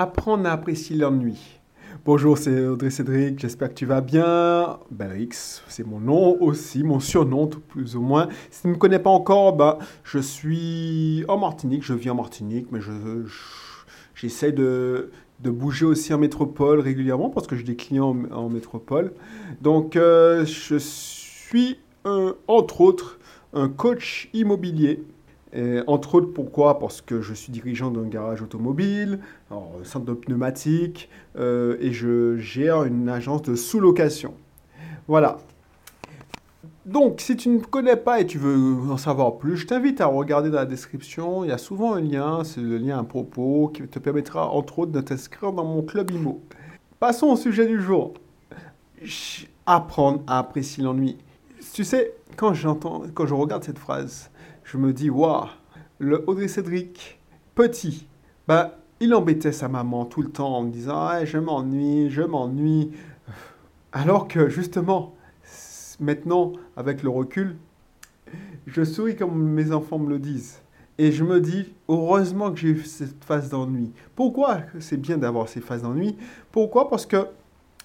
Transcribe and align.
Apprendre 0.00 0.46
à 0.46 0.52
apprécier 0.52 0.94
l'ennui. 0.94 1.58
Bonjour, 2.04 2.38
c'est 2.38 2.66
Audrey 2.66 2.88
Cédric, 2.88 3.40
j'espère 3.40 3.70
que 3.70 3.74
tu 3.74 3.84
vas 3.84 4.00
bien. 4.00 4.78
Belrix, 4.92 5.60
c'est 5.66 5.84
mon 5.84 5.98
nom 5.98 6.40
aussi, 6.40 6.84
mon 6.84 7.00
surnom 7.00 7.48
tout 7.48 7.58
plus 7.58 7.96
ou 7.96 8.00
moins. 8.00 8.28
Si 8.48 8.62
tu 8.62 8.68
ne 8.68 8.74
me 8.74 8.78
connais 8.78 9.00
pas 9.00 9.10
encore, 9.10 9.56
bah, 9.56 9.80
je 10.04 10.20
suis 10.20 11.24
en 11.26 11.36
Martinique, 11.36 11.82
je 11.82 11.94
vis 11.94 12.10
en 12.10 12.14
Martinique, 12.14 12.68
mais 12.70 12.80
je, 12.80 12.92
j'essaie 14.14 14.52
de, 14.52 15.10
bouger 15.42 15.86
aussi 15.86 16.14
en 16.14 16.18
métropole 16.18 16.78
régulièrement 16.78 17.28
parce 17.28 17.48
que 17.48 17.56
j'ai 17.56 17.64
des 17.64 17.74
clients 17.74 18.16
en, 18.30 18.48
métropole. 18.48 19.12
Donc, 19.62 19.96
euh, 19.96 20.44
je 20.44 20.76
suis, 20.76 21.80
entre 22.46 22.82
autres, 22.82 23.18
un 23.52 23.68
coach 23.68 24.30
immobilier 24.32 25.02
entre 25.86 26.16
autres, 26.16 26.32
pourquoi? 26.32 26.78
Parce 26.78 27.00
que 27.00 27.20
je 27.20 27.32
suis 27.34 27.52
dirigeant 27.52 27.90
d'un 27.90 28.06
garage 28.06 28.42
automobile, 28.42 29.20
un 29.50 29.84
centre 29.84 30.04
de 30.04 30.12
pneumatique, 30.12 31.08
euh, 31.38 31.76
et 31.80 31.92
je 31.92 32.36
gère 32.36 32.84
une 32.84 33.08
agence 33.08 33.42
de 33.42 33.54
sous-location. 33.54 34.34
Voilà. 35.06 35.38
Donc, 36.84 37.20
si 37.20 37.36
tu 37.36 37.48
ne 37.50 37.58
connais 37.58 37.96
pas 37.96 38.20
et 38.20 38.26
tu 38.26 38.38
veux 38.38 38.90
en 38.90 38.96
savoir 38.96 39.36
plus, 39.36 39.56
je 39.56 39.66
t'invite 39.66 40.00
à 40.00 40.06
regarder 40.06 40.50
dans 40.50 40.58
la 40.58 40.66
description. 40.66 41.44
Il 41.44 41.48
y 41.48 41.52
a 41.52 41.58
souvent 41.58 41.94
un 41.94 42.00
lien, 42.00 42.44
c'est 42.44 42.60
le 42.60 42.78
lien 42.78 42.98
à 42.98 43.04
propos, 43.04 43.70
qui 43.72 43.82
te 43.82 43.98
permettra, 43.98 44.50
entre 44.50 44.80
autres, 44.80 44.92
de 44.92 45.00
t'inscrire 45.00 45.52
dans 45.52 45.64
mon 45.64 45.82
club 45.82 46.10
IMO. 46.10 46.40
Passons 46.98 47.28
au 47.28 47.36
sujet 47.36 47.66
du 47.66 47.80
jour. 47.80 48.14
Apprendre 49.66 50.22
à 50.26 50.38
apprécier 50.38 50.82
l'ennui. 50.82 51.18
Tu 51.74 51.84
sais, 51.84 52.14
quand 52.36 52.54
quand 53.14 53.26
je 53.26 53.34
regarde 53.34 53.64
cette 53.64 53.78
phrase, 53.78 54.30
je 54.68 54.76
me 54.76 54.92
dis, 54.92 55.08
waouh, 55.08 55.46
le 55.98 56.22
Audrey 56.26 56.46
Cédric, 56.46 57.18
petit, 57.54 58.06
bah, 58.46 58.76
il 59.00 59.14
embêtait 59.14 59.52
sa 59.52 59.66
maman 59.66 60.04
tout 60.04 60.20
le 60.20 60.28
temps 60.30 60.56
en 60.56 60.62
me 60.62 60.70
disant, 60.70 60.96
ah, 60.96 61.24
je 61.24 61.38
m'ennuie, 61.38 62.10
je 62.10 62.20
m'ennuie. 62.20 62.92
Alors 63.92 64.28
que 64.28 64.50
justement, 64.50 65.14
maintenant, 66.00 66.52
avec 66.76 67.02
le 67.02 67.08
recul, 67.08 67.56
je 68.66 68.84
souris 68.84 69.16
comme 69.16 69.42
mes 69.42 69.72
enfants 69.72 69.98
me 69.98 70.10
le 70.10 70.18
disent. 70.18 70.60
Et 70.98 71.12
je 71.12 71.24
me 71.24 71.40
dis, 71.40 71.72
heureusement 71.88 72.52
que 72.52 72.58
j'ai 72.58 72.68
eu 72.68 72.82
cette 72.82 73.24
phase 73.24 73.48
d'ennui. 73.48 73.92
Pourquoi 74.14 74.60
c'est 74.80 75.00
bien 75.00 75.16
d'avoir 75.16 75.48
ces 75.48 75.62
phases 75.62 75.80
d'ennui? 75.80 76.14
Pourquoi? 76.52 76.90
Parce 76.90 77.06
que 77.06 77.26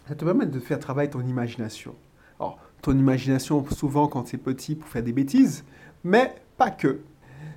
ça 0.09 0.15
te 0.15 0.25
permet 0.25 0.47
de 0.47 0.59
faire 0.59 0.79
travailler 0.79 1.09
ton 1.09 1.21
imagination. 1.21 1.95
Alors, 2.41 2.57
ton 2.81 2.97
imagination, 2.97 3.63
souvent 3.71 4.07
quand 4.07 4.27
c'est 4.27 4.37
petit, 4.37 4.75
pour 4.75 4.89
faire 4.89 5.03
des 5.03 5.13
bêtises, 5.13 5.63
mais 6.03 6.35
pas 6.57 6.69
que. 6.69 6.99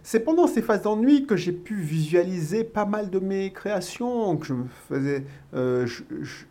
C'est 0.09 0.21
pendant 0.21 0.47
ces 0.47 0.63
phases 0.63 0.83
d'ennui 0.83 1.27
que 1.27 1.35
j'ai 1.35 1.51
pu 1.51 1.75
visualiser 1.75 2.63
pas 2.63 2.85
mal 2.85 3.11
de 3.11 3.19
mes 3.19 3.51
créations, 3.51 4.37
que 4.37 4.47
je 4.47 4.53
me 4.55 4.67
faisais, 4.89 5.25
euh, 5.53 5.85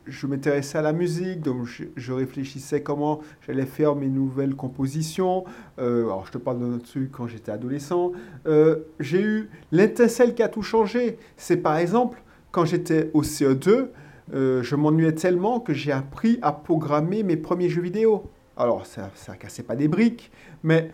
je, 0.06 0.28
m'intéressais 0.28 0.78
à 0.78 0.82
la 0.82 0.92
musique, 0.92 1.40
donc 1.40 1.66
je, 1.96 2.12
réfléchissais 2.12 2.82
comment 2.82 3.22
j'allais 3.48 3.66
faire 3.66 3.96
mes 3.96 4.10
nouvelles 4.10 4.56
compositions. 4.56 5.46
Euh, 5.80 6.04
alors 6.04 6.26
je 6.26 6.34
te 6.34 6.38
parle 6.38 6.70
de 6.70 6.80
truc 6.80 7.14
quand 7.14 7.28
j'étais 7.28 7.54
adolescent. 7.54 8.12
Euh, 8.46 8.80
j'ai 9.00 9.22
eu 9.22 9.50
l'étincelle 9.72 10.36
qui 10.36 10.44
a 10.44 10.50
tout 10.50 10.62
changé. 10.62 11.18
C'est 11.38 11.56
par 11.56 11.78
exemple 11.78 12.22
quand 12.52 12.66
j'étais 12.66 13.10
au 13.14 13.22
CE2, 13.22 13.88
je 14.34 14.76
m'ennuyais 14.76 15.16
tellement 15.16 15.62
que 15.62 15.72
j'ai 15.72 15.94
appris 15.94 16.40
à 16.42 16.52
programmer 16.52 17.24
mes 17.24 17.38
premiers 17.38 17.70
jeux 17.70 17.82
vidéo. 17.82 18.30
Alors 18.58 18.86
ça, 18.86 19.12
ça 19.16 19.38
cassait 19.38 19.64
pas 19.64 19.78
des 19.78 19.88
briques, 19.88 20.30
mais 20.62 20.92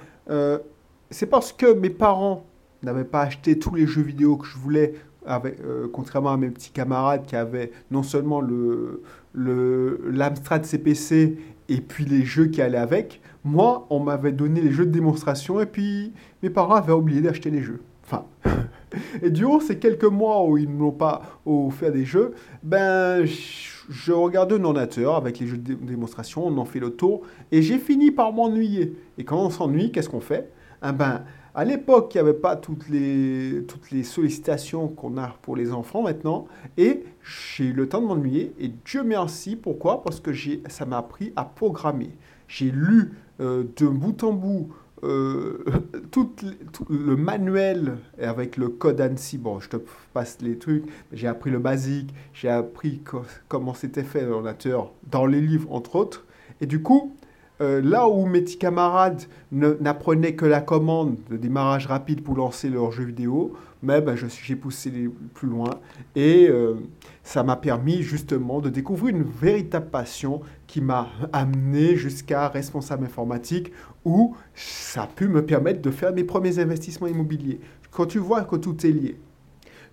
c'est 1.11 1.27
parce 1.27 1.53
que 1.53 1.73
mes 1.73 1.89
parents 1.89 2.45
n'avaient 2.83 3.03
pas 3.03 3.21
acheté 3.21 3.59
tous 3.59 3.75
les 3.75 3.85
jeux 3.85 4.01
vidéo 4.01 4.37
que 4.37 4.47
je 4.47 4.57
voulais, 4.57 4.95
euh, 5.27 5.87
contrairement 5.93 6.31
à 6.31 6.37
mes 6.37 6.49
petits 6.49 6.71
camarades 6.71 7.25
qui 7.25 7.35
avaient 7.35 7.71
non 7.91 8.01
seulement 8.01 8.41
le, 8.41 9.03
l'Amstrad 9.35 10.65
CPC 10.65 11.37
et 11.69 11.81
puis 11.81 12.05
les 12.05 12.25
jeux 12.25 12.47
qui 12.47 12.61
allaient 12.61 12.77
avec. 12.77 13.21
Moi, 13.43 13.85
on 13.89 13.99
m'avait 13.99 14.31
donné 14.31 14.61
les 14.61 14.71
jeux 14.71 14.85
de 14.85 14.91
démonstration 14.91 15.61
et 15.61 15.65
puis 15.65 16.13
mes 16.41 16.49
parents 16.49 16.75
avaient 16.75 16.93
oublié 16.93 17.21
d'acheter 17.21 17.51
les 17.51 17.61
jeux. 17.61 17.81
Enfin, 18.03 18.25
et 19.21 19.29
durant 19.29 19.59
ces 19.59 19.77
quelques 19.77 20.05
mois 20.05 20.43
où 20.43 20.57
ils 20.57 20.69
n'ont 20.69 20.91
pas 20.91 21.21
offert 21.45 21.91
des 21.91 22.05
jeux, 22.05 22.33
ben, 22.63 23.23
je 23.25 24.11
regarde 24.11 24.51
un 24.53 24.63
ordinateur 24.63 25.15
avec 25.15 25.39
les 25.39 25.47
jeux 25.47 25.57
de 25.57 25.73
démonstration, 25.73 26.47
on 26.47 26.57
en 26.57 26.65
fait 26.65 26.79
le 26.79 26.91
tour 26.91 27.21
et 27.51 27.61
j'ai 27.61 27.77
fini 27.77 28.11
par 28.11 28.33
m'ennuyer. 28.33 28.95
Et 29.17 29.23
quand 29.23 29.37
on 29.37 29.49
s'ennuie, 29.49 29.91
qu'est-ce 29.91 30.09
qu'on 30.09 30.19
fait? 30.21 30.51
Ah 30.81 30.91
ben, 30.91 31.23
à 31.53 31.65
l'époque, 31.65 32.13
il 32.13 32.17
n'y 32.17 32.21
avait 32.21 32.39
pas 32.39 32.55
toutes 32.55 32.87
les, 32.87 33.65
toutes 33.67 33.91
les 33.91 34.03
sollicitations 34.03 34.87
qu'on 34.87 35.17
a 35.17 35.35
pour 35.41 35.55
les 35.55 35.73
enfants 35.73 36.01
maintenant. 36.01 36.47
Et 36.77 37.03
j'ai 37.23 37.65
eu 37.65 37.73
le 37.73 37.89
temps 37.89 38.01
de 38.01 38.07
m'ennuyer. 38.07 38.53
Et 38.59 38.69
Dieu 38.85 39.03
merci. 39.03 39.55
Pourquoi? 39.55 40.01
Parce 40.03 40.19
que 40.19 40.31
ça 40.69 40.85
m'a 40.85 40.97
appris 40.97 41.33
à 41.35 41.43
programmer. 41.43 42.11
J'ai 42.47 42.71
lu 42.71 43.13
euh, 43.41 43.63
de 43.75 43.87
bout 43.87 44.23
en 44.23 44.33
bout 44.33 44.69
euh, 45.03 45.63
tout, 46.11 46.31
le 46.89 47.17
manuel 47.17 47.97
avec 48.21 48.55
le 48.55 48.69
code 48.69 49.01
ANSI. 49.01 49.37
Bon, 49.37 49.59
je 49.59 49.69
te 49.69 49.77
passe 50.13 50.37
les 50.41 50.57
trucs. 50.57 50.85
J'ai 51.11 51.27
appris 51.27 51.51
le 51.51 51.59
basique. 51.59 52.13
J'ai 52.33 52.49
appris 52.49 53.01
comment 53.49 53.73
c'était 53.73 54.03
fait 54.03 54.25
l'ordinateur 54.25 54.93
dans 55.11 55.25
les 55.25 55.41
livres, 55.41 55.71
entre 55.73 55.97
autres. 55.97 56.25
Et 56.61 56.65
du 56.65 56.81
coup, 56.81 57.15
euh, 57.61 57.79
là 57.81 58.09
où 58.09 58.25
mes 58.25 58.41
petits 58.41 58.57
camarades 58.57 59.21
n'apprenaient 59.51 60.33
que 60.33 60.45
la 60.45 60.61
commande 60.61 61.17
de 61.29 61.37
démarrage 61.37 61.85
rapide 61.85 62.23
pour 62.23 62.35
lancer 62.35 62.69
leur 62.69 62.91
jeu 62.91 63.03
vidéo, 63.03 63.53
mais 63.83 64.01
ben, 64.01 64.15
j'ai 64.15 64.55
poussé 64.55 64.91
plus 65.35 65.47
loin 65.47 65.69
et 66.15 66.47
euh, 66.49 66.75
ça 67.23 67.43
m'a 67.43 67.55
permis 67.55 68.01
justement 68.01 68.61
de 68.61 68.69
découvrir 68.69 69.15
une 69.15 69.23
véritable 69.23 69.89
passion 69.89 70.41
qui 70.65 70.81
m'a 70.81 71.09
amené 71.33 71.95
jusqu'à 71.95 72.47
responsable 72.47 73.05
informatique 73.05 73.71
où 74.05 74.35
ça 74.55 75.03
a 75.03 75.07
pu 75.07 75.27
me 75.27 75.45
permettre 75.45 75.81
de 75.81 75.91
faire 75.91 76.13
mes 76.13 76.23
premiers 76.23 76.57
investissements 76.57 77.07
immobiliers. 77.07 77.59
Quand 77.91 78.07
tu 78.07 78.19
vois 78.19 78.43
que 78.43 78.55
tout 78.55 78.85
est 78.85 78.91
lié. 78.91 79.17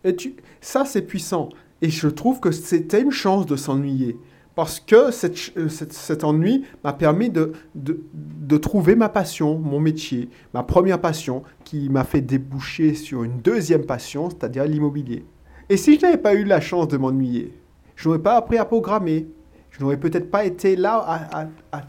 Et 0.05 0.17
ça, 0.61 0.85
c'est 0.85 1.03
puissant. 1.03 1.49
Et 1.83 1.91
je 1.91 2.09
trouve 2.09 2.41
que 2.41 2.51
c'était 2.51 3.03
une 3.03 3.11
chance 3.11 3.47
de 3.47 3.57
s'ennuyer 3.57 4.17
parce 4.59 4.81
que 4.81 5.11
euh, 5.57 5.69
cet 5.69 6.25
ennui 6.25 6.65
m'a 6.83 6.93
permis 6.93 7.31
de, 7.31 8.57
trouver 8.57 8.97
ma 8.97 9.09
passion, 9.09 9.57
mon 9.57 9.79
métier, 9.79 10.31
ma 10.53 10.65
première 10.65 11.01
passion, 11.01 11.45
qui 11.63 11.89
m'a 11.89 12.03
fait 12.03 12.23
déboucher 12.23 12.95
sur 12.95 13.23
une 13.23 13.39
deuxième 13.39 13.87
passion, 13.87 14.31
c'est-à-dire 14.31 14.65
l'immobilier. 14.65 15.25
Et 15.69 15.77
si 15.77 15.95
je 15.95 16.01
n'avais 16.03 16.17
pas 16.17 16.35
eu 16.35 16.43
la 16.43 16.61
chance 16.61 16.89
de 16.89 16.97
m'ennuyer, 16.97 17.55
je 17.95 18.09
n'aurais 18.09 18.19
pas 18.19 18.35
appris 18.35 18.59
à 18.59 18.65
programmer, 18.65 19.29
je 19.71 19.81
n'aurais 19.81 19.97
peut-être 19.97 20.29
pas 20.29 20.45
été 20.45 20.75
là 20.75 21.05
à, 21.07 21.47
à, 21.71 21.83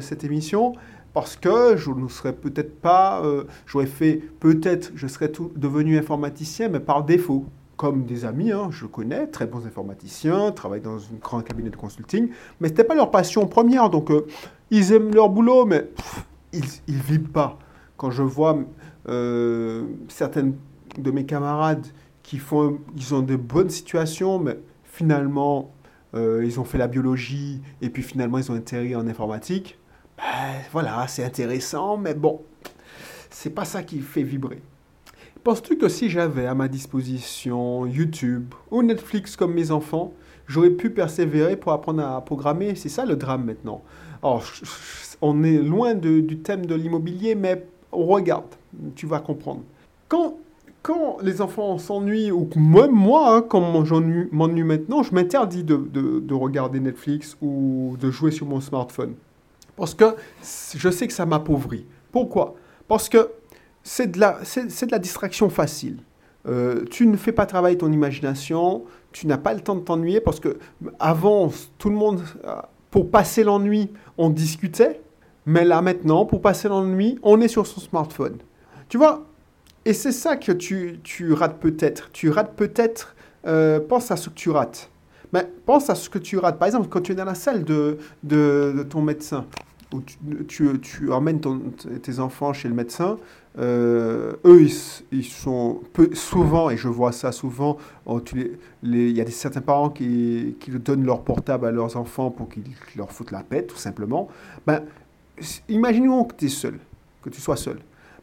cette 0.00 0.24
émission, 0.24 0.72
parce 1.12 1.36
que 1.36 1.76
je 1.76 1.90
ne 1.90 2.08
serais 2.08 2.32
peut-être 2.32 2.80
pas, 2.80 3.22
euh, 3.22 3.44
j'aurais 3.66 3.84
fait, 3.84 4.22
peut-être, 4.40 4.92
je 4.94 5.06
serais 5.06 5.30
devenu 5.54 5.98
informaticien, 5.98 6.70
mais 6.70 6.80
par 6.80 7.04
défaut 7.04 7.44
comme 7.78 8.04
des 8.04 8.24
amis, 8.24 8.50
hein, 8.50 8.68
je 8.70 8.86
connais, 8.86 9.28
très 9.28 9.46
bons 9.46 9.64
informaticiens, 9.64 10.50
travaillent 10.50 10.80
dans 10.80 10.98
un 10.98 11.16
grand 11.22 11.40
cabinet 11.42 11.70
de 11.70 11.76
consulting, 11.76 12.28
mais 12.60 12.66
ce 12.66 12.72
n'était 12.72 12.84
pas 12.84 12.96
leur 12.96 13.12
passion 13.12 13.46
première. 13.46 13.88
Donc, 13.88 14.10
euh, 14.10 14.26
ils 14.72 14.92
aiment 14.92 15.14
leur 15.14 15.30
boulot, 15.30 15.64
mais 15.64 15.88
ils 16.52 16.64
ne 16.88 17.00
vivent 17.00 17.30
pas. 17.30 17.56
Quand 17.96 18.10
je 18.10 18.22
vois 18.22 18.58
euh, 19.08 19.84
certaines 20.08 20.56
de 20.98 21.10
mes 21.12 21.24
camarades 21.24 21.86
qui 22.24 22.38
font, 22.38 22.80
ils 22.96 23.14
ont 23.14 23.22
de 23.22 23.36
bonnes 23.36 23.70
situations, 23.70 24.40
mais 24.40 24.58
finalement, 24.82 25.72
euh, 26.14 26.42
ils 26.44 26.58
ont 26.58 26.64
fait 26.64 26.78
la 26.78 26.88
biologie 26.88 27.62
et 27.80 27.90
puis 27.90 28.02
finalement, 28.02 28.38
ils 28.38 28.50
ont 28.50 28.56
intérêt 28.56 28.96
en 28.96 29.06
informatique. 29.06 29.78
Ben, 30.16 30.24
voilà, 30.72 31.06
c'est 31.06 31.24
intéressant, 31.24 31.96
mais 31.96 32.14
bon, 32.14 32.42
c'est 33.30 33.50
pas 33.50 33.64
ça 33.64 33.84
qui 33.84 34.00
fait 34.00 34.24
vibrer. 34.24 34.60
Penses-tu 35.44 35.78
que 35.78 35.88
si 35.88 36.10
j'avais 36.10 36.46
à 36.46 36.54
ma 36.54 36.68
disposition 36.68 37.86
YouTube 37.86 38.54
ou 38.70 38.82
Netflix 38.82 39.36
comme 39.36 39.54
mes 39.54 39.70
enfants, 39.70 40.12
j'aurais 40.46 40.70
pu 40.70 40.90
persévérer 40.90 41.56
pour 41.56 41.72
apprendre 41.72 42.02
à 42.02 42.20
programmer? 42.22 42.74
C'est 42.74 42.88
ça 42.88 43.06
le 43.06 43.16
drame 43.16 43.44
maintenant. 43.44 43.82
Alors, 44.22 44.44
on 45.22 45.42
est 45.44 45.58
loin 45.58 45.94
du 45.94 46.38
thème 46.38 46.66
de 46.66 46.74
l'immobilier, 46.74 47.34
mais 47.34 47.64
regarde, 47.92 48.46
tu 48.94 49.06
vas 49.06 49.20
comprendre. 49.20 49.62
Quand, 50.08 50.36
les 51.22 51.40
enfants 51.40 51.78
s'ennuient, 51.78 52.30
ou 52.30 52.48
même 52.56 52.92
moi, 52.92 53.36
hein, 53.36 53.42
quand 53.42 53.60
m'ennuie 53.60 54.62
maintenant, 54.64 55.02
je 55.02 55.14
m'interdis 55.14 55.62
de 55.64 56.34
regarder 56.34 56.80
Netflix 56.80 57.36
ou 57.40 57.96
de 58.00 58.10
jouer 58.10 58.30
sur 58.30 58.46
mon 58.46 58.60
smartphone. 58.60 59.14
Parce 59.76 59.94
que 59.94 60.04
je 60.76 60.90
sais 60.90 61.06
que 61.06 61.12
ça 61.12 61.26
m'appauvrit. 61.26 61.86
Pourquoi? 62.10 62.54
Parce 62.88 63.08
que 63.08 63.30
c'est 63.88 64.10
de, 64.10 64.20
la, 64.20 64.38
de 64.40 64.90
la 64.90 64.98
distraction 64.98 65.48
facile. 65.48 65.98
Euh, 66.46 66.84
tu 66.90 67.06
ne 67.06 67.16
fais 67.16 67.32
pas 67.32 67.46
travailler 67.46 67.78
ton 67.78 67.90
imagination, 67.90 68.84
tu 69.12 69.26
n'as 69.26 69.38
pas 69.38 69.54
le 69.54 69.60
temps 69.60 69.74
de 69.76 69.80
t'ennuyer 69.80 70.20
parce 70.20 70.40
que 70.40 70.58
avant, 70.98 71.50
tout 71.78 71.88
le 71.88 71.96
monde, 71.96 72.22
euh, 72.44 72.56
pour 72.90 73.10
passer 73.10 73.44
l'ennui, 73.44 73.90
on 74.18 74.28
discutait, 74.28 75.00
mais 75.46 75.64
là 75.64 75.80
maintenant, 75.80 76.26
pour 76.26 76.42
passer 76.42 76.68
l'ennui, 76.68 77.18
on 77.22 77.40
est 77.40 77.48
sur 77.48 77.66
son 77.66 77.80
smartphone. 77.80 78.36
Tu 78.90 78.98
vois 78.98 79.24
Et 79.86 79.94
c'est 79.94 80.12
ça 80.12 80.36
que 80.36 80.52
tu, 80.52 81.00
tu 81.02 81.32
rates 81.32 81.58
peut-être. 81.58 82.10
Tu 82.12 82.28
rates 82.28 82.54
peut-être 82.54 83.16
euh, 83.46 83.80
pense 83.80 84.10
à 84.10 84.16
ce 84.16 84.28
que 84.28 84.34
tu 84.34 84.50
rates. 84.50 84.90
Mais 85.32 85.50
pense 85.64 85.88
à 85.88 85.94
ce 85.94 86.10
que 86.10 86.18
tu 86.18 86.36
rates. 86.36 86.58
Par 86.58 86.66
exemple, 86.66 86.88
quand 86.88 87.00
tu 87.00 87.12
es 87.12 87.14
dans 87.14 87.24
la 87.24 87.34
salle 87.34 87.64
de, 87.64 87.98
de, 88.22 88.86
ton 88.88 89.00
médecin, 89.00 89.46
où 89.92 90.00
tu, 90.00 90.80
tu, 90.80 91.12
emmènes 91.12 91.40
tes 91.40 92.18
enfants 92.18 92.52
chez 92.52 92.68
le 92.68 92.74
médecin, 92.74 93.18
euh, 93.58 94.34
eux, 94.44 94.66
ils, 95.10 95.24
sont 95.24 95.80
peu, 95.92 96.10
souvent, 96.14 96.70
et 96.70 96.76
je 96.76 96.88
vois 96.88 97.12
ça 97.12 97.32
souvent, 97.32 97.78
il 98.06 99.10
y 99.10 99.20
a 99.20 99.24
des, 99.24 99.30
certains 99.30 99.60
parents 99.60 99.90
qui, 99.90 100.56
qui, 100.60 100.70
donnent 100.70 101.04
leur 101.04 101.22
portable 101.22 101.66
à 101.66 101.70
leurs 101.70 101.96
enfants 101.96 102.30
pour 102.30 102.48
qu'ils 102.48 102.64
leur 102.96 103.10
foutent 103.10 103.32
la 103.32 103.42
paix, 103.42 103.62
tout 103.62 103.76
simplement. 103.76 104.28
Ben, 104.66 104.82
imaginons 105.68 106.24
que 106.24 106.34
tu 106.34 106.46
es 106.46 106.48
seul, 106.48 106.78
que 107.22 107.30
tu 107.30 107.40
sois 107.40 107.56
seul. 107.56 107.78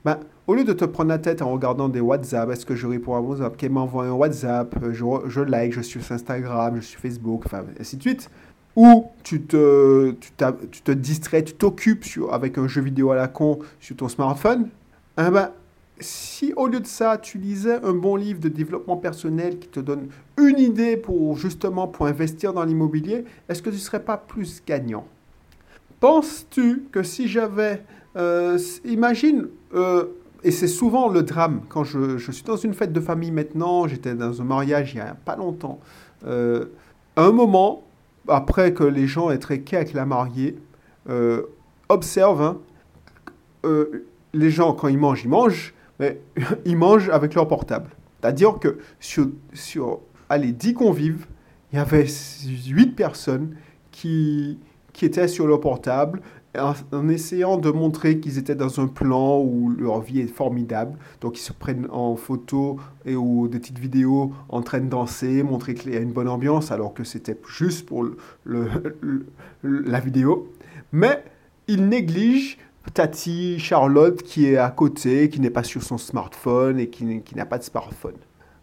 Ben, 0.05 0.19
au 0.45 0.53
lieu 0.53 0.63
de 0.63 0.73
te 0.73 0.85
prendre 0.85 1.09
la 1.09 1.17
tête 1.17 1.41
en 1.41 1.51
regardant 1.51 1.89
des 1.89 1.99
WhatsApp, 1.99 2.51
est-ce 2.51 2.65
que 2.65 2.75
je 2.75 2.85
réponds 2.85 3.15
à 3.15 3.19
WhatsApp, 3.19 3.57
qu'elle 3.57 3.71
m'envoie 3.71 4.05
un 4.05 4.11
WhatsApp, 4.11 4.75
je, 4.91 5.03
je, 5.25 5.41
like, 5.41 5.73
je 5.73 5.81
suis 5.81 6.01
sur 6.01 6.13
Instagram, 6.13 6.75
je 6.75 6.81
suis 6.81 6.99
Facebook, 6.99 7.41
enfin, 7.47 7.63
ainsi 7.79 7.97
de 7.97 8.01
suite, 8.03 8.29
ou 8.75 9.07
tu 9.23 9.41
te, 9.41 10.11
tu, 10.11 10.31
tu 10.71 10.81
te 10.81 10.91
distrais, 10.91 11.43
tu 11.43 11.53
t'occupes 11.53 12.05
avec 12.31 12.57
un 12.57 12.67
jeu 12.67 12.81
vidéo 12.81 13.11
à 13.11 13.15
la 13.15 13.27
con 13.27 13.59
sur 13.79 13.95
ton 13.95 14.09
smartphone, 14.09 14.69
eh 15.17 15.29
ben, 15.29 15.51
si 15.99 16.53
au 16.55 16.67
lieu 16.67 16.79
de 16.79 16.87
ça, 16.87 17.17
tu 17.17 17.37
lisais 17.37 17.79
un 17.83 17.93
bon 17.93 18.15
livre 18.15 18.39
de 18.39 18.49
développement 18.49 18.97
personnel 18.97 19.59
qui 19.59 19.69
te 19.69 19.79
donne 19.79 20.07
une 20.37 20.59
idée 20.59 20.97
pour 20.97 21.37
justement 21.37 21.87
pour 21.87 22.07
investir 22.07 22.53
dans 22.53 22.63
l'immobilier, 22.63 23.25
est-ce 23.47 23.61
que 23.61 23.69
tu 23.69 23.75
ne 23.75 23.81
serais 23.81 24.03
pas 24.03 24.17
plus 24.17 24.61
gagnant? 24.65 25.05
Penses-tu 25.99 26.83
que 26.91 27.03
si 27.03 27.27
j'avais... 27.27 27.81
Euh, 28.17 28.57
imagine, 28.85 29.47
euh, 29.73 30.05
et 30.43 30.51
c'est 30.51 30.67
souvent 30.67 31.09
le 31.09 31.23
drame, 31.23 31.61
quand 31.69 31.83
je, 31.83 32.17
suis 32.17 32.43
dans 32.43 32.55
une 32.55 32.73
fête 32.73 32.93
de 32.93 32.99
famille 32.99 33.31
maintenant, 33.31 33.87
j'étais 33.87 34.13
dans 34.13 34.41
un 34.41 34.45
mariage 34.45 34.93
il 34.93 34.97
n'y 34.97 35.01
a 35.01 35.15
pas 35.15 35.35
longtemps, 35.35 35.79
euh, 36.25 36.65
un 37.17 37.31
moment, 37.31 37.83
après 38.27 38.73
que 38.73 38.83
les 38.83 39.07
gens 39.07 39.29
aient 39.29 39.39
tréqué 39.39 39.77
avec 39.77 39.93
la 39.93 40.05
mariée, 40.05 40.57
observe, 41.89 42.41
hein, 42.41 42.59
les 44.33 44.51
gens, 44.51 44.73
quand 44.73 44.87
ils 44.87 44.97
mangent, 44.97 45.23
ils 45.23 45.29
mangent, 45.29 45.73
mais 45.99 46.19
ils 46.65 46.77
mangent 46.77 47.09
avec 47.09 47.33
leur 47.33 47.47
portable. 47.47 47.89
C'est-à-dire 48.19 48.59
que 48.59 48.79
sur, 48.99 49.27
sur 49.53 49.99
allez, 50.29 50.51
10 50.51 50.73
convives, 50.73 51.25
il 51.71 51.77
y 51.77 51.79
avait 51.79 52.07
8 52.67 52.95
personnes 52.95 53.55
qui, 53.91 54.59
qui 54.93 55.05
étaient 55.05 55.27
sur 55.27 55.47
leur 55.47 55.59
portable 55.59 56.21
en, 56.59 57.09
essayant 57.09 57.57
de 57.57 57.69
montrer 57.69 58.19
qu'ils 58.19 58.37
étaient 58.37 58.55
dans 58.55 58.79
un 58.79 58.87
plan 58.87 59.39
où 59.39 59.69
leur 59.69 60.01
vie 60.01 60.19
est 60.19 60.27
formidable. 60.27 60.97
Donc 61.21 61.39
ils 61.39 61.43
se 61.43 61.53
prennent 61.53 61.87
en 61.91 62.15
photo 62.15 62.79
et 63.05 63.15
ou 63.15 63.47
des 63.47 63.59
petites 63.59 63.79
vidéos 63.79 64.33
en 64.49 64.61
train 64.61 64.79
de 64.79 64.89
danser, 64.89 65.43
montrer 65.43 65.73
qu'il 65.73 65.93
y 65.93 65.97
a 65.97 65.99
une 65.99 66.11
bonne 66.11 66.27
ambiance 66.27 66.71
alors 66.71 66.93
que 66.93 67.03
c'était 67.03 67.37
juste 67.47 67.85
pour 67.85 68.05
la 69.63 69.99
vidéo. 69.99 70.51
Mais 70.91 71.23
ils 71.67 71.87
négligent 71.87 72.57
Tati, 72.93 73.57
Charlotte 73.59 74.21
qui 74.21 74.45
est 74.45 74.57
à 74.57 74.69
côté, 74.69 75.29
qui 75.29 75.39
n'est 75.39 75.49
pas 75.49 75.63
sur 75.63 75.81
son 75.83 75.97
smartphone 75.97 76.79
et 76.79 76.89
qui 76.89 77.35
n'a 77.35 77.45
pas 77.45 77.57
de 77.57 77.63
smartphone. 77.63 78.15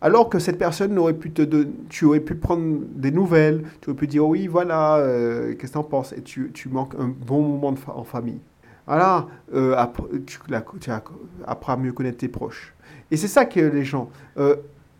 Alors 0.05 0.29
que 0.29 0.41
cette 0.41 0.59
personne 0.59 0.99
aurait 0.99 1.15
pu 1.15 1.31
te 1.31 1.43
tu 1.89 2.05
aurais 2.07 2.21
pu 2.21 2.35
prendre 2.35 2.81
des 2.95 3.13
nouvelles, 3.13 3.63
tu 3.81 3.91
aurais 3.91 3.99
pu 3.99 4.09
dire 4.09 4.27
oui, 4.27 4.49
voilà, 4.49 4.97
euh, 4.97 5.55
qu'est-ce 5.55 5.73
que 5.73 5.79
tu 5.79 5.79
en 5.79 5.85
penses? 5.85 6.13
Et 6.13 6.23
tu, 6.23 6.51
tu, 6.53 6.69
manques 6.69 6.95
un 6.99 7.07
bon 7.07 7.41
moment 7.41 7.73
en 7.87 8.03
famille. 8.03 8.41
Voilà, 8.87 9.29
euh, 9.55 9.77
tu, 10.27 10.41
tu 10.81 10.91
apprends 11.47 11.73
à 11.73 11.77
mieux 11.77 11.93
connaître 11.93 12.19
tes 12.19 12.29
proches. 12.29 12.75
Et 13.13 13.17
c'est 13.17 13.29
ça 13.29 13.45
que 13.45 13.61
les 13.61 13.85
gens. 13.85 14.11
Euh, 14.39 14.57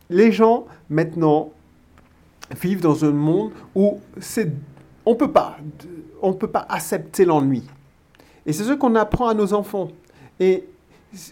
les 0.09 0.31
gens, 0.31 0.67
maintenant, 0.89 1.51
vivent 2.61 2.83
dans 2.83 3.05
un 3.05 3.11
monde 3.11 3.51
où 3.75 3.99
on 5.05 5.15
peut 5.17 5.33
pas, 5.33 5.57
on 6.21 6.33
peut 6.33 6.47
pas 6.47 6.65
accepter 6.69 7.25
l'ennui. 7.25 7.65
Et 8.47 8.53
c'est 8.53 8.65
ce 8.65 8.73
qu'on 8.73 8.95
apprend 8.95 9.27
à 9.29 9.35
nos 9.35 9.53
enfants. 9.53 9.89
Et 10.39 10.65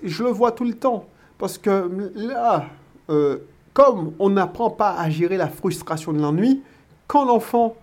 je 0.03 0.25
le 0.25 0.31
vois 0.31 0.51
tout 0.51 0.65
le 0.65 0.75
temps. 0.75 1.05
Parce 1.39 1.57
que 1.57 1.91
là, 2.15 2.67
euh, 3.11 3.39
comme 3.81 4.13
on 4.19 4.29
n'apprend 4.29 4.69
pas 4.69 4.93
à 4.93 5.09
gérer 5.09 5.39
la 5.39 5.49
frustration 5.49 6.13
de 6.13 6.21
l'ennui, 6.21 6.63
quand 7.07 7.25
l'enfant 7.25 7.77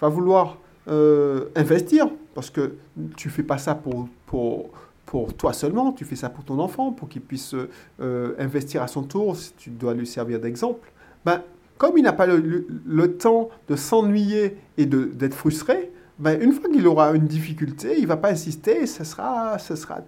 va 0.00 0.08
vouloir 0.08 0.58
euh, 0.86 1.46
investir, 1.56 2.08
parce 2.36 2.50
que 2.50 2.76
tu 3.16 3.30
fais 3.30 3.42
pas 3.42 3.58
ça 3.58 3.74
pour, 3.74 4.08
pour, 4.26 4.70
pour 5.04 5.34
toi 5.34 5.52
seulement, 5.52 5.90
tu 5.90 6.04
fais 6.04 6.14
ça 6.14 6.30
pour 6.30 6.44
ton 6.44 6.60
enfant, 6.60 6.92
pour 6.92 7.08
qu'il 7.08 7.22
puisse 7.22 7.52
euh, 8.00 8.34
investir 8.38 8.80
à 8.80 8.86
son 8.86 9.02
tour, 9.02 9.34
si 9.36 9.52
tu 9.54 9.70
dois 9.70 9.92
lui 9.92 10.06
servir 10.06 10.38
d'exemple, 10.38 10.92
ben, 11.24 11.42
comme 11.78 11.98
il 11.98 12.04
n'a 12.04 12.12
pas 12.12 12.26
le, 12.26 12.64
le, 12.86 13.16
temps 13.16 13.48
de 13.68 13.74
s'ennuyer 13.74 14.56
et 14.78 14.86
d'être 14.86 15.34
frustré, 15.34 15.90
ben, 16.20 16.40
une 16.40 16.52
fois 16.52 16.70
qu'il 16.70 16.86
aura 16.86 17.10
une 17.10 17.26
difficulté, 17.26 17.96
il 17.98 18.06
va 18.06 18.16
pas 18.16 18.30
insister, 18.30 18.86
ce 18.86 19.02
sera, 19.02 19.58
ce 19.58 19.74
sera, 19.74 19.98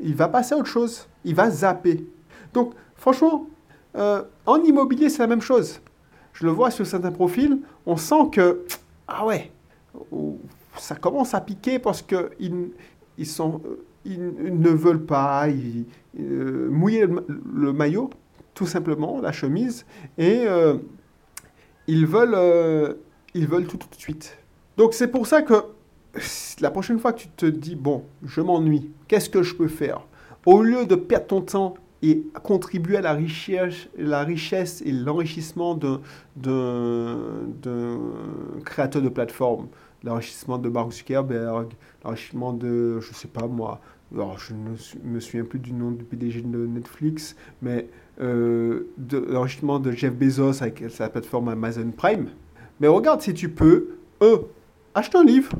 il 0.00 0.16
va 0.16 0.26
passer 0.26 0.56
à 0.56 0.58
autre 0.58 0.66
chose, 0.66 1.06
il 1.24 1.36
va 1.36 1.48
zapper. 1.48 2.04
Donc, 2.52 2.74
franchement, 2.96 3.46
euh, 3.96 4.22
en 4.46 4.62
immobilier, 4.62 5.08
c'est 5.08 5.20
la 5.20 5.26
même 5.26 5.40
chose. 5.40 5.80
Je 6.32 6.44
le 6.44 6.50
vois 6.50 6.70
sur 6.70 6.86
certains 6.86 7.12
profils, 7.12 7.60
on 7.86 7.96
sent 7.96 8.30
que, 8.32 8.64
ah 9.06 9.24
ouais, 9.24 9.52
ça 10.76 10.96
commence 10.96 11.34
à 11.34 11.40
piquer 11.40 11.78
parce 11.78 12.02
qu'ils 12.02 12.70
ils 13.18 13.28
ils 14.06 14.60
ne 14.60 14.68
veulent 14.68 15.06
pas 15.06 15.46
euh, 15.48 16.68
mouiller 16.70 17.06
le, 17.06 17.72
maillot, 17.72 18.10
tout 18.52 18.66
simplement, 18.66 19.20
la 19.20 19.32
chemise, 19.32 19.86
et 20.18 20.44
euh, 20.46 20.76
ils 21.86 22.06
veulent, 22.06 22.96
ils 23.34 23.46
veulent 23.46 23.66
tout, 23.66 23.78
tout 23.78 23.88
de 23.88 23.94
suite. 23.94 24.36
Donc 24.76 24.92
c'est 24.92 25.08
pour 25.08 25.26
ça 25.26 25.42
que 25.42 25.54
la 26.60 26.70
prochaine 26.70 26.98
fois 26.98 27.12
que 27.12 27.20
tu 27.20 27.28
te 27.28 27.46
dis, 27.46 27.76
bon, 27.76 28.04
je 28.24 28.40
m'ennuie, 28.40 28.90
qu'est-ce 29.08 29.30
que 29.30 29.42
je 29.42 29.54
peux 29.54 29.68
faire? 29.68 30.02
Au 30.46 30.62
lieu 30.62 30.84
de 30.84 30.96
perdre 30.96 31.26
ton 31.26 31.40
temps 31.40 31.74
et 32.04 32.22
contribuer 32.42 32.98
à 32.98 33.00
la 33.00 33.14
richesse, 33.14 33.88
la 33.96 34.24
richesse 34.24 34.82
et 34.84 34.92
l'enrichissement 34.92 35.74
d'un 35.74 36.00
créateur 38.64 39.00
de 39.00 39.08
plateforme, 39.08 39.68
l'enrichissement 40.02 40.58
de 40.58 40.68
Mark 40.68 40.92
Zuckerberg, 40.92 41.72
l'enrichissement 42.04 42.52
de, 42.52 43.00
je 43.00 43.14
sais 43.14 43.28
pas 43.28 43.46
moi, 43.46 43.80
je 44.12 44.52
ne 44.52 45.12
me 45.14 45.20
souviens 45.20 45.44
plus 45.44 45.58
du 45.58 45.72
nom 45.72 45.92
du 45.92 46.04
PDG 46.04 46.42
de 46.42 46.66
Netflix, 46.66 47.36
mais 47.62 47.88
euh, 48.20 48.86
l'enrichissement 49.28 49.78
de 49.78 49.90
Jeff 49.90 50.14
Bezos 50.14 50.62
avec 50.62 50.84
sa 50.90 51.08
plateforme 51.08 51.48
Amazon 51.48 51.90
Prime. 51.90 52.28
Mais 52.80 52.86
regarde 52.86 53.22
si 53.22 53.32
tu 53.32 53.48
peux, 53.48 53.96
eux, 54.20 54.42
achète 54.94 55.14
un 55.14 55.24
livre. 55.24 55.52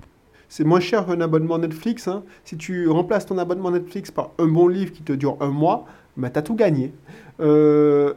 C'est 0.48 0.64
moins 0.64 0.78
cher 0.78 1.06
qu'un 1.06 1.20
abonnement 1.20 1.58
Netflix. 1.58 2.06
Hein. 2.06 2.22
Si 2.44 2.56
tu 2.56 2.86
remplaces 2.88 3.26
ton 3.26 3.38
abonnement 3.38 3.70
Netflix 3.70 4.10
par 4.10 4.30
un 4.38 4.46
bon 4.46 4.68
livre 4.68 4.92
qui 4.92 5.02
te 5.02 5.12
dure 5.12 5.36
un 5.40 5.48
mois, 5.48 5.86
bah, 6.16 6.30
tu 6.30 6.38
as 6.38 6.42
tout 6.42 6.54
gagné. 6.54 6.92
Euh, 7.40 8.14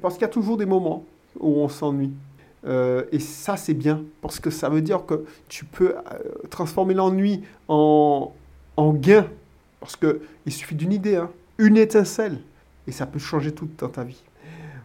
parce 0.00 0.14
qu'il 0.14 0.22
y 0.22 0.24
a 0.24 0.28
toujours 0.28 0.56
des 0.56 0.66
moments 0.66 1.04
où 1.38 1.60
on 1.60 1.68
s'ennuie. 1.68 2.12
Euh, 2.66 3.04
et 3.12 3.18
ça, 3.20 3.56
c'est 3.56 3.74
bien, 3.74 4.02
parce 4.20 4.38
que 4.40 4.50
ça 4.50 4.68
veut 4.68 4.82
dire 4.82 5.06
que 5.06 5.24
tu 5.48 5.64
peux 5.64 5.94
euh, 5.94 6.00
transformer 6.50 6.94
l'ennui 6.94 7.42
en, 7.68 8.32
en 8.76 8.92
gain. 8.92 9.26
Parce 9.80 9.96
qu'il 9.96 10.52
suffit 10.52 10.74
d'une 10.74 10.92
idée, 10.92 11.16
hein. 11.16 11.30
une 11.56 11.78
étincelle, 11.78 12.38
et 12.86 12.92
ça 12.92 13.06
peut 13.06 13.18
changer 13.18 13.52
tout 13.52 13.68
dans 13.78 13.88
ta 13.88 14.04
vie. 14.04 14.22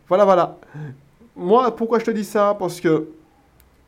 Voilà, 0.07 0.23
voilà. 0.23 0.57
Moi, 1.35 1.75
pourquoi 1.75 1.99
je 1.99 2.05
te 2.05 2.11
dis 2.11 2.23
ça? 2.23 2.55
Parce 2.57 2.79
que 2.79 3.09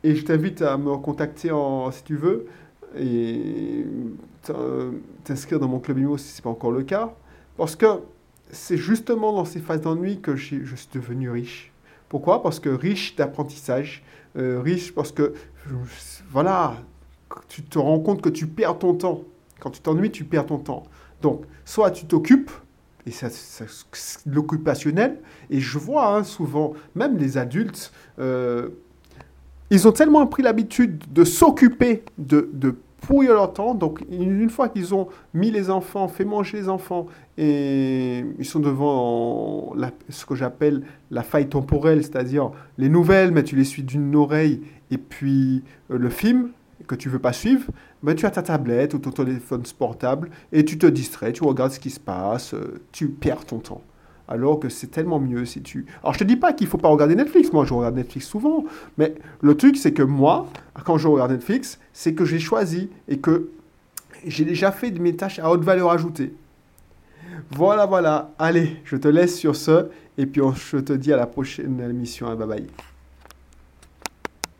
et 0.04 0.14
je 0.14 0.24
t'invite 0.24 0.62
à 0.62 0.76
me 0.76 0.96
contacter 0.96 1.50
si 1.92 2.04
tu 2.04 2.16
veux 2.16 2.46
et 2.96 3.84
t'inscrire 5.24 5.58
dans 5.58 5.68
mon 5.68 5.80
club 5.80 5.98
IMO 5.98 6.16
si 6.16 6.28
ce 6.28 6.38
n'est 6.38 6.42
pas 6.42 6.50
encore 6.50 6.70
le 6.70 6.82
cas. 6.82 7.12
Parce 7.56 7.74
que 7.74 7.86
c'est 8.50 8.76
justement 8.76 9.32
dans 9.32 9.44
ces 9.44 9.60
phases 9.60 9.80
d'ennui 9.80 10.20
que 10.20 10.36
je 10.36 10.74
suis 10.74 10.88
devenu 10.92 11.30
riche. 11.30 11.72
Pourquoi? 12.08 12.42
Parce 12.42 12.60
que 12.60 12.68
riche 12.68 13.16
d'apprentissage, 13.16 14.02
euh, 14.36 14.60
riche 14.60 14.94
parce 14.94 15.12
que, 15.12 15.34
voilà, 16.30 16.76
tu 17.48 17.62
te 17.62 17.78
rends 17.78 18.00
compte 18.00 18.22
que 18.22 18.28
tu 18.28 18.46
perds 18.46 18.78
ton 18.78 18.94
temps. 18.94 19.24
Quand 19.60 19.70
tu 19.70 19.80
t'ennuies, 19.80 20.10
tu 20.10 20.24
perds 20.24 20.46
ton 20.46 20.58
temps. 20.58 20.84
Donc, 21.20 21.44
soit 21.64 21.90
tu 21.90 22.06
t'occupes, 22.06 22.50
et 23.06 23.10
c'est 23.10 23.66
l'occupationnel, 24.26 25.20
et 25.50 25.60
je 25.60 25.78
vois 25.78 26.16
hein, 26.16 26.24
souvent, 26.24 26.74
même 26.94 27.16
les 27.18 27.36
adultes, 27.38 27.92
euh, 28.18 28.70
ils 29.70 29.86
ont 29.86 29.92
tellement 29.92 30.26
pris 30.26 30.42
l'habitude 30.42 31.04
de 31.12 31.24
s'occuper 31.24 32.04
de, 32.16 32.48
de 32.52 32.76
pourrir 33.00 33.34
leur 33.34 33.52
temps. 33.52 33.74
Donc, 33.74 34.04
une 34.10 34.50
fois 34.50 34.68
qu'ils 34.68 34.94
ont 34.94 35.08
mis 35.34 35.50
les 35.50 35.70
enfants, 35.70 36.08
fait 36.08 36.24
manger 36.24 36.58
les 36.58 36.68
enfants, 36.68 37.06
et 37.36 38.24
ils 38.38 38.44
sont 38.44 38.60
devant 38.60 39.74
ce 40.08 40.26
que 40.26 40.34
j'appelle 40.34 40.82
la 41.10 41.22
faille 41.22 41.48
temporelle, 41.48 42.02
c'est-à-dire 42.02 42.50
les 42.76 42.88
nouvelles, 42.88 43.30
mais 43.30 43.44
tu 43.44 43.56
les 43.56 43.64
suis 43.64 43.82
d'une 43.82 44.14
oreille, 44.16 44.60
et 44.90 44.98
puis 44.98 45.62
euh, 45.90 45.98
le 45.98 46.08
film 46.08 46.50
que 46.86 46.94
tu 46.94 47.08
veux 47.08 47.18
pas 47.18 47.32
suivre, 47.32 47.66
ben, 48.02 48.14
tu 48.14 48.24
as 48.26 48.30
ta 48.30 48.42
tablette 48.42 48.94
ou 48.94 48.98
ton 48.98 49.10
téléphone 49.10 49.62
portable, 49.78 50.30
et 50.52 50.64
tu 50.64 50.78
te 50.78 50.86
distrais, 50.86 51.32
tu 51.32 51.44
regardes 51.44 51.72
ce 51.72 51.80
qui 51.80 51.90
se 51.90 52.00
passe, 52.00 52.54
euh, 52.54 52.80
tu 52.92 53.08
perds 53.08 53.44
ton 53.44 53.58
temps. 53.58 53.82
Alors 54.28 54.60
que 54.60 54.68
c'est 54.68 54.88
tellement 54.88 55.18
mieux 55.18 55.44
si 55.44 55.62
tu... 55.62 55.86
Alors 56.02 56.14
je 56.14 56.18
te 56.18 56.24
dis 56.24 56.36
pas 56.36 56.52
qu'il 56.52 56.66
faut 56.66 56.78
pas 56.78 56.88
regarder 56.88 57.16
Netflix, 57.16 57.52
moi 57.52 57.64
je 57.64 57.74
regarde 57.74 57.96
Netflix 57.96 58.26
souvent, 58.26 58.64
mais 58.96 59.14
le 59.40 59.56
truc 59.56 59.76
c'est 59.76 59.92
que 59.92 60.02
moi, 60.02 60.46
quand 60.84 60.98
je 60.98 61.08
regarde 61.08 61.32
Netflix, 61.32 61.78
c'est 61.92 62.14
que 62.14 62.24
j'ai 62.24 62.38
choisi 62.38 62.90
et 63.08 63.18
que 63.18 63.50
j'ai 64.26 64.44
déjà 64.44 64.72
fait 64.72 64.90
mes 64.98 65.16
tâches 65.16 65.38
à 65.38 65.50
haute 65.50 65.64
valeur 65.64 65.90
ajoutée. 65.90 66.34
Voilà, 67.50 67.86
voilà. 67.86 68.32
Allez, 68.38 68.76
je 68.84 68.96
te 68.96 69.08
laisse 69.08 69.36
sur 69.36 69.56
ce. 69.56 69.88
Et 70.16 70.26
puis, 70.26 70.42
je 70.70 70.78
te 70.78 70.92
dis 70.92 71.12
à 71.12 71.16
la 71.16 71.26
prochaine 71.26 71.80
émission. 71.80 72.34
Bye 72.34 72.48
bye. 72.48 72.66